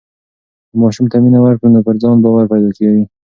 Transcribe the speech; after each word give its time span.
که 0.69 0.75
ماشوم 0.81 1.05
ته 1.11 1.17
مینه 1.23 1.39
ورکړو 1.41 1.73
نو 1.73 1.79
پر 1.85 1.95
ځان 2.03 2.17
باور 2.23 2.45
پیدا 2.51 2.69
کوي. 2.77 3.03